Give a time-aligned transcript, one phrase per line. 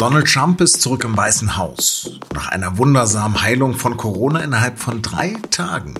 [0.00, 2.12] Donald Trump ist zurück im Weißen Haus.
[2.32, 5.92] Nach einer wundersamen Heilung von Corona innerhalb von drei Tagen.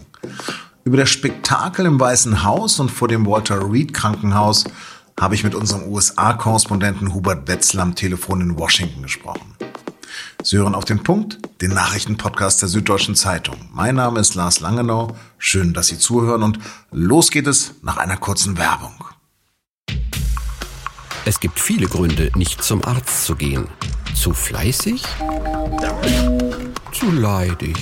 [0.84, 4.64] Über das Spektakel im Weißen Haus und vor dem Walter Reed Krankenhaus
[5.20, 9.54] habe ich mit unserem USA-Korrespondenten Hubert Wetzel am Telefon in Washington gesprochen.
[10.42, 13.68] Sie hören auf den Punkt, den Nachrichtenpodcast der Süddeutschen Zeitung.
[13.70, 15.14] Mein Name ist Lars Langenau.
[15.36, 16.58] Schön, dass Sie zuhören und
[16.90, 18.94] los geht es nach einer kurzen Werbung.
[21.24, 23.68] Es gibt viele Gründe, nicht zum Arzt zu gehen.
[24.14, 25.02] Zu fleißig?
[26.92, 27.76] Zu leidig?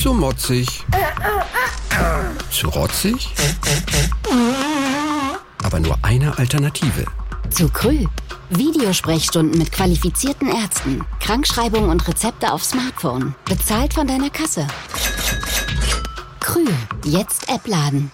[0.00, 0.84] Zu motzig?
[2.50, 3.34] Zu rotzig?
[5.62, 7.04] Aber nur eine Alternative.
[7.50, 8.06] Zu Krü.
[8.50, 11.04] Videosprechstunden mit qualifizierten Ärzten.
[11.20, 13.34] Krankschreibung und Rezepte auf Smartphone.
[13.44, 14.66] Bezahlt von deiner Kasse.
[16.40, 16.64] Krü.
[17.04, 18.10] Jetzt App laden.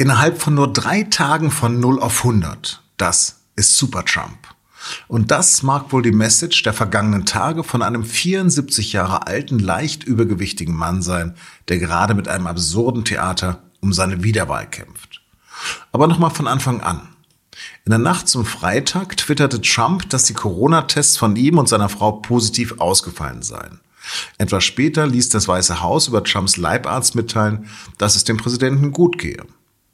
[0.00, 2.80] Innerhalb von nur drei Tagen von 0 auf 100.
[2.96, 4.38] Das ist Super Trump.
[5.08, 10.02] Und das mag wohl die Message der vergangenen Tage von einem 74 Jahre alten, leicht
[10.02, 11.34] übergewichtigen Mann sein,
[11.68, 15.20] der gerade mit einem absurden Theater um seine Wiederwahl kämpft.
[15.92, 17.02] Aber nochmal von Anfang an.
[17.84, 22.12] In der Nacht zum Freitag twitterte Trump, dass die Corona-Tests von ihm und seiner Frau
[22.12, 23.80] positiv ausgefallen seien.
[24.38, 29.18] Etwas später ließ das Weiße Haus über Trumps Leibarzt mitteilen, dass es dem Präsidenten gut
[29.18, 29.44] gehe.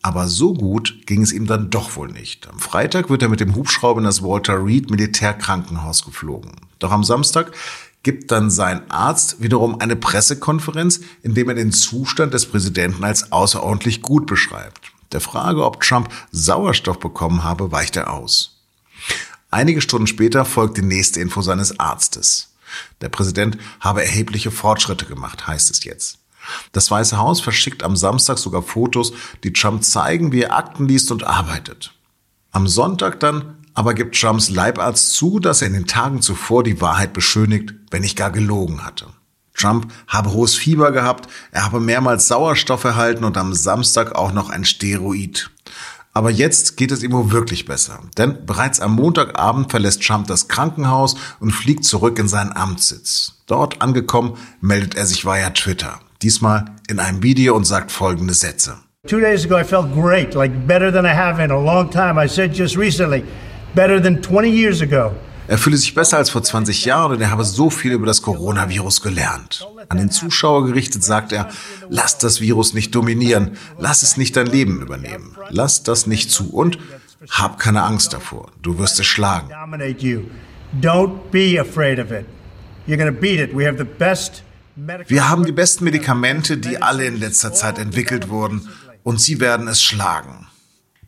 [0.07, 2.47] Aber so gut ging es ihm dann doch wohl nicht.
[2.49, 6.53] Am Freitag wird er mit dem Hubschrauber in das Walter Reed Militärkrankenhaus geflogen.
[6.79, 7.51] Doch am Samstag
[8.05, 13.33] gibt dann sein Arzt wiederum eine Pressekonferenz, in dem er den Zustand des Präsidenten als
[13.33, 14.93] außerordentlich gut beschreibt.
[15.11, 18.61] Der Frage, ob Trump Sauerstoff bekommen habe, weicht er aus.
[19.51, 22.55] Einige Stunden später folgt die nächste Info seines Arztes.
[23.01, 26.19] Der Präsident habe erhebliche Fortschritte gemacht, heißt es jetzt.
[26.73, 29.13] Das Weiße Haus verschickt am Samstag sogar Fotos,
[29.45, 31.93] die Trump zeigen, wie er Akten liest und arbeitet.
[32.53, 36.81] Am Sonntag dann aber gibt Trumps Leibarzt zu, dass er in den Tagen zuvor die
[36.81, 39.07] Wahrheit beschönigt, wenn nicht gar gelogen hatte.
[39.53, 44.49] Trump habe hohes Fieber gehabt, er habe mehrmals Sauerstoff erhalten und am Samstag auch noch
[44.49, 45.51] ein Steroid.
[46.15, 48.01] Aber jetzt geht es ihm wohl wirklich besser.
[48.17, 53.35] Denn bereits am Montagabend verlässt Trump das Krankenhaus und fliegt zurück in seinen Amtssitz.
[53.45, 58.77] Dort angekommen meldet er sich via Twitter diesmal in einem Video und sagt folgende Sätze.
[59.07, 62.23] Two days ago I felt great, like better than I have in a long time.
[62.23, 63.23] I said just recently,
[63.75, 65.13] better than 20 years ago.
[65.49, 68.21] Er fühle sich besser als vor 20 Jahren und er habe so viel über das
[68.21, 69.65] Coronavirus gelernt.
[69.89, 71.49] An den Zuschauer gerichtet sagt er,
[71.89, 76.51] lass das Virus nicht dominieren, lass es nicht dein Leben übernehmen, lass das nicht zu
[76.53, 76.79] und
[77.31, 79.49] hab keine Angst davor, du wirst es schlagen.
[80.81, 82.27] Don't be afraid of it.
[82.89, 83.55] You're gonna beat it.
[83.55, 84.43] We have the best
[84.77, 88.69] wir haben die besten Medikamente, die alle in letzter Zeit entwickelt wurden,
[89.03, 90.47] und sie werden es schlagen.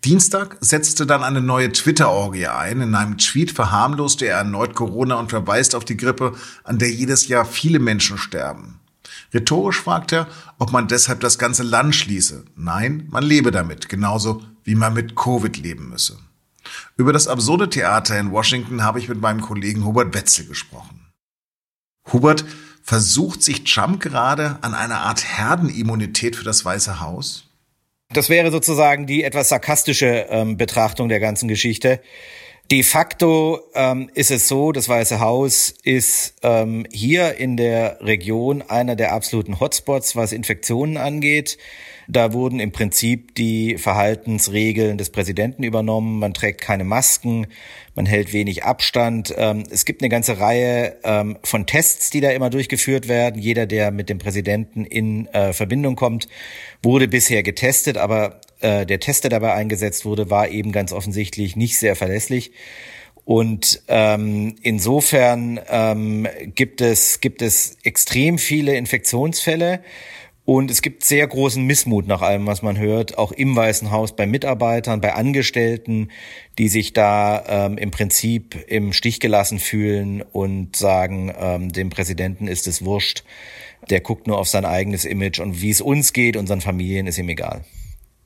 [0.05, 2.81] Dienstag setzte dann eine neue Twitter-Orgie ein.
[2.81, 6.35] In einem Tweet verharmloste er erneut Corona und verweist auf die Grippe,
[6.65, 8.79] an der jedes Jahr viele Menschen sterben.
[9.35, 12.45] Rhetorisch fragt er, ob man deshalb das ganze Land schließe.
[12.57, 16.17] Nein, man lebe damit, genauso wie man mit Covid leben müsse.
[16.97, 21.01] Über das absurde Theater in Washington habe ich mit meinem Kollegen Hubert Wetzel gesprochen.
[22.13, 22.45] Hubert,
[22.83, 27.45] Versucht sich Trump gerade an einer Art Herdenimmunität für das Weiße Haus?
[28.11, 32.01] Das wäre sozusagen die etwas sarkastische ähm, Betrachtung der ganzen Geschichte.
[32.71, 38.63] De facto ähm, ist es so, das Weiße Haus ist ähm, hier in der Region
[38.63, 41.57] einer der absoluten Hotspots, was Infektionen angeht.
[42.11, 46.19] Da wurden im Prinzip die Verhaltensregeln des Präsidenten übernommen.
[46.19, 47.49] Man trägt keine Masken,
[47.95, 49.35] man hält wenig Abstand.
[49.37, 53.43] Ähm, es gibt eine ganze Reihe ähm, von Tests, die da immer durchgeführt werden.
[53.43, 56.29] Jeder, der mit dem Präsidenten in äh, Verbindung kommt,
[56.83, 61.57] wurde bisher getestet, aber äh, der Test, der dabei eingesetzt wurde, war eben ganz offensichtlich
[61.57, 62.53] nicht sehr verlässlich.
[63.27, 69.81] Und ähm, insofern ähm, gibt es gibt es extrem viele Infektionsfälle.
[70.49, 74.17] Und es gibt sehr großen Missmut nach allem, was man hört, auch im Weißen Haus
[74.17, 76.09] bei Mitarbeitern, bei Angestellten,
[76.57, 82.49] die sich da ähm, im Prinzip im Stich gelassen fühlen und sagen, ähm, dem Präsidenten
[82.49, 83.25] ist es wurscht,
[83.91, 87.19] der guckt nur auf sein eigenes Image und wie es uns geht, unseren Familien ist
[87.19, 87.67] ihm egal.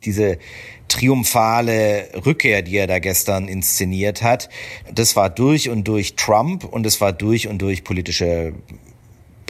[0.05, 0.39] Diese
[0.87, 4.49] triumphale Rückkehr, die er da gestern inszeniert hat,
[4.95, 8.55] das war durch und durch Trump und es war durch und durch politische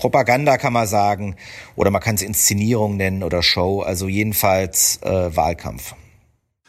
[0.02, 1.36] Propaganda kann man sagen,
[1.76, 5.94] oder man kann es Inszenierung nennen oder Show, also jedenfalls äh, Wahlkampf.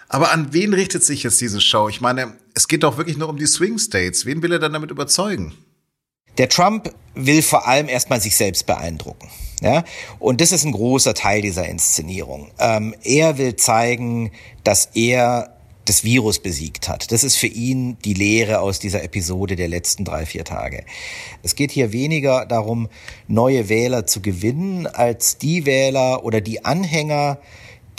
[0.07, 1.89] Aber an wen richtet sich jetzt diese Show?
[1.89, 4.27] Ich meine, es geht doch wirklich nur um die Swing States.
[4.27, 5.55] Wen will er dann damit überzeugen?
[6.37, 9.27] Der Trump will vor allem erstmal sich selbst beeindrucken.
[9.61, 9.83] Ja?
[10.19, 12.51] Und das ist ein großer Teil dieser Inszenierung.
[12.59, 14.31] Ähm, er will zeigen,
[14.63, 15.52] dass er
[15.85, 17.11] das Virus besiegt hat.
[17.11, 20.85] Das ist für ihn die Lehre aus dieser Episode der letzten drei, vier Tage.
[21.41, 22.89] Es geht hier weniger darum,
[23.27, 27.39] neue Wähler zu gewinnen, als die Wähler oder die Anhänger,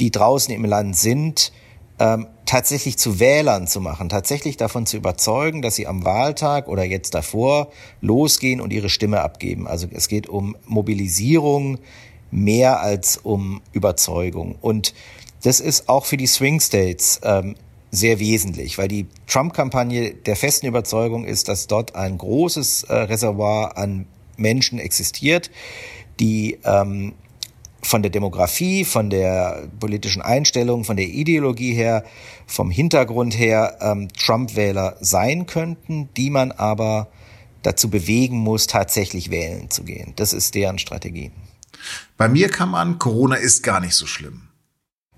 [0.00, 1.52] die draußen im Land sind,
[1.98, 6.84] ähm, tatsächlich zu Wählern zu machen, tatsächlich davon zu überzeugen, dass sie am Wahltag oder
[6.84, 7.69] jetzt davor
[8.00, 9.66] losgehen und ihre Stimme abgeben.
[9.69, 11.78] Also es geht um Mobilisierung
[12.31, 14.56] mehr als um Überzeugung.
[14.60, 14.94] Und
[15.42, 17.54] das ist auch für die Swing States ähm,
[17.94, 23.76] sehr wesentlich, weil die Trump-Kampagne der festen Überzeugung ist, dass dort ein großes äh, Reservoir
[23.76, 24.06] an
[24.37, 25.50] Menschen existiert,
[26.20, 27.14] die ähm,
[27.82, 32.05] von der Demografie, von der politischen Einstellung, von der Ideologie her,
[32.46, 37.08] vom Hintergrund her ähm, Trump-Wähler sein könnten, die man aber
[37.62, 40.12] dazu bewegen muss, tatsächlich wählen zu gehen.
[40.17, 41.31] Das ist deren Strategie.
[42.17, 44.49] Bei mir kam an, Corona ist gar nicht so schlimm.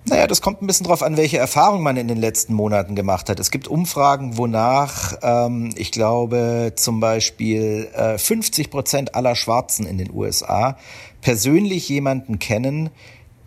[0.08, 3.28] Naja, das kommt ein bisschen drauf an, welche Erfahrung man in den letzten Monaten gemacht
[3.28, 3.40] hat.
[3.40, 9.98] Es gibt Umfragen, wonach, ähm, ich glaube, zum Beispiel äh, 50 Prozent aller Schwarzen in
[9.98, 10.76] den USA
[11.22, 12.90] persönlich jemanden kennen,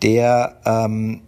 [0.02, 1.22] der ähm,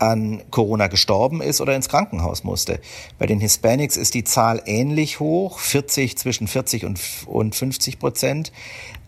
[0.00, 2.80] an Corona gestorben ist oder ins Krankenhaus musste.
[3.20, 8.50] Bei den Hispanics ist die Zahl ähnlich hoch, 40, zwischen 40 und, und 50 Prozent.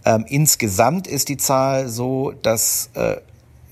[0.04, 3.16] Ähm, insgesamt ist die Zahl so, dass äh,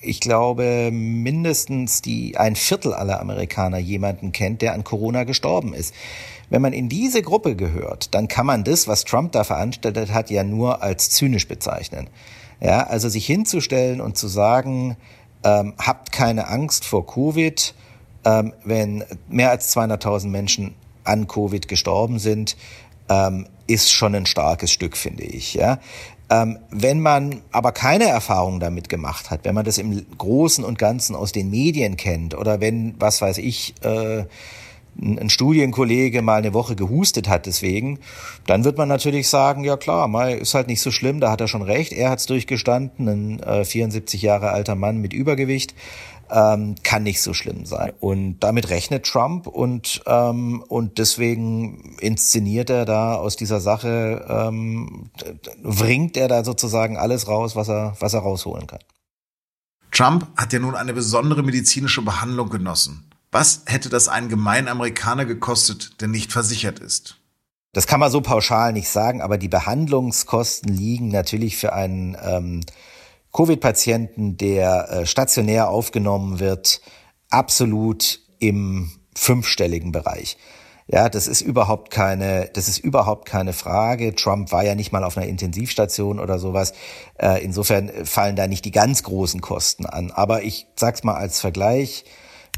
[0.06, 5.94] ich glaube, mindestens die, ein Viertel aller Amerikaner jemanden kennt, der an Corona gestorben ist.
[6.49, 10.31] Wenn man in diese Gruppe gehört, dann kann man das, was Trump da veranstaltet hat,
[10.31, 12.08] ja nur als zynisch bezeichnen.
[12.61, 14.97] Ja, also sich hinzustellen und zu sagen,
[15.44, 17.75] ähm, habt keine Angst vor Covid,
[18.25, 20.75] ähm, wenn mehr als 200.000 Menschen
[21.05, 22.56] an Covid gestorben sind,
[23.08, 25.55] ähm, ist schon ein starkes Stück, finde ich.
[25.55, 25.79] Ja?
[26.28, 30.78] Ähm, wenn man aber keine Erfahrung damit gemacht hat, wenn man das im Großen und
[30.78, 34.25] Ganzen aus den Medien kennt oder wenn, was weiß ich, äh,
[34.99, 37.99] ein Studienkollege mal eine Woche gehustet hat deswegen,
[38.46, 41.40] dann wird man natürlich sagen, ja klar, mal ist halt nicht so schlimm, da hat
[41.40, 45.75] er schon recht, er hat's durchgestanden, ein äh, 74 Jahre alter Mann mit Übergewicht,
[46.31, 47.93] ähm, kann nicht so schlimm sein.
[48.00, 55.11] Und damit rechnet Trump und, ähm, und deswegen inszeniert er da aus dieser Sache, ähm,
[55.62, 58.81] bringt er da sozusagen alles raus, was er, was er rausholen kann.
[59.90, 63.11] Trump hat ja nun eine besondere medizinische Behandlung genossen.
[63.32, 67.17] Was hätte das einen gemeinen Amerikaner gekostet, der nicht versichert ist?
[67.72, 72.61] Das kann man so pauschal nicht sagen, aber die Behandlungskosten liegen natürlich für einen ähm,
[73.37, 76.81] Covid-Patienten, der äh, stationär aufgenommen wird,
[77.29, 80.38] absolut im fünfstelligen Bereich.
[80.87, 84.15] Ja, das ist überhaupt keine, das ist überhaupt keine Frage.
[84.15, 86.73] Trump war ja nicht mal auf einer Intensivstation oder sowas.
[87.19, 90.12] Äh, insofern fallen da nicht die ganz großen Kosten an.
[90.12, 92.06] Aber ich sag's mal als Vergleich.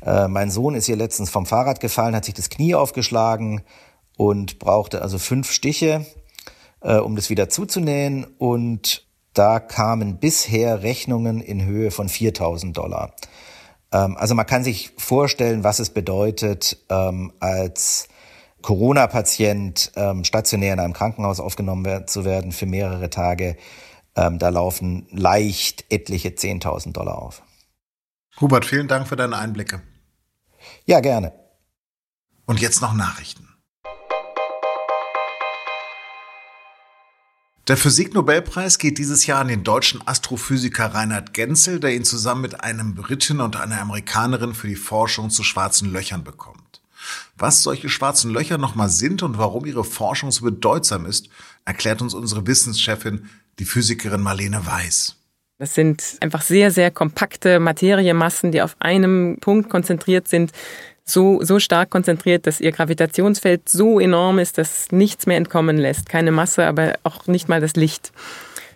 [0.07, 3.63] Äh, mein Sohn ist hier letztens vom Fahrrad gefallen, hat sich das Knie aufgeschlagen
[4.17, 6.07] und brauchte also fünf Stiche,
[6.81, 9.08] um das wieder zuzunähen und
[9.38, 13.14] da kamen bisher Rechnungen in Höhe von 4000 Dollar.
[13.93, 18.08] Ähm, also man kann sich vorstellen, was es bedeutet, ähm, als
[18.62, 23.56] Corona-Patient ähm, stationär in einem Krankenhaus aufgenommen zu werden für mehrere Tage.
[24.14, 27.40] da laufen leicht etliche 10.000 Dollar auf.
[28.40, 29.80] Hubert, vielen Dank für deine Einblicke.
[30.87, 31.33] Ja, gerne.
[32.45, 33.48] Und jetzt noch Nachrichten.
[37.69, 42.65] Der Physiknobelpreis geht dieses Jahr an den deutschen Astrophysiker Reinhard Genzel, der ihn zusammen mit
[42.65, 46.81] einem Briten und einer Amerikanerin für die Forschung zu schwarzen Löchern bekommt.
[47.37, 51.29] Was solche schwarzen Löcher nochmal sind und warum ihre Forschung so bedeutsam ist,
[51.67, 55.17] erklärt uns unsere Wissenschefin, die Physikerin Marlene Weiß.
[55.59, 60.53] Das sind einfach sehr, sehr kompakte Materiemassen, die auf einem Punkt konzentriert sind,
[61.11, 66.09] so, so stark konzentriert, dass ihr Gravitationsfeld so enorm ist, dass nichts mehr entkommen lässt.
[66.09, 68.12] Keine Masse, aber auch nicht mal das Licht.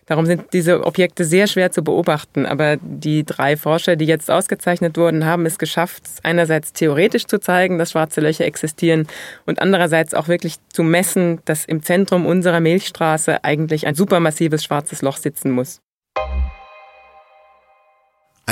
[0.06, 2.44] Darum sind diese Objekte sehr schwer zu beobachten.
[2.44, 7.78] Aber die drei Forscher, die jetzt ausgezeichnet wurden, haben es geschafft, einerseits theoretisch zu zeigen,
[7.78, 9.06] dass schwarze Löcher existieren
[9.46, 15.02] und andererseits auch wirklich zu messen, dass im Zentrum unserer Milchstraße eigentlich ein supermassives schwarzes
[15.02, 15.80] Loch sitzen muss.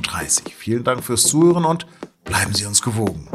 [0.45, 0.51] Uhr.
[0.57, 1.87] Vielen Dank fürs Zuhören und
[2.23, 3.29] bleiben Sie uns gewogen.